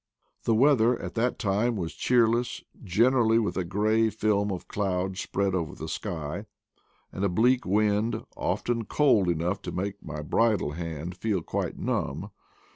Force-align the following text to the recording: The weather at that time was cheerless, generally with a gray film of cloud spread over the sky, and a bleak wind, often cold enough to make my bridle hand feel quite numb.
The 0.45 0.55
weather 0.55 0.99
at 0.99 1.13
that 1.13 1.37
time 1.37 1.75
was 1.75 1.93
cheerless, 1.93 2.63
generally 2.83 3.37
with 3.37 3.55
a 3.55 3.63
gray 3.63 4.09
film 4.09 4.51
of 4.51 4.67
cloud 4.67 5.15
spread 5.19 5.53
over 5.53 5.75
the 5.75 5.87
sky, 5.87 6.47
and 7.11 7.23
a 7.23 7.29
bleak 7.29 7.65
wind, 7.65 8.23
often 8.35 8.85
cold 8.85 9.29
enough 9.29 9.61
to 9.61 9.71
make 9.71 10.01
my 10.01 10.23
bridle 10.23 10.71
hand 10.71 11.15
feel 11.15 11.43
quite 11.43 11.77
numb. 11.77 12.31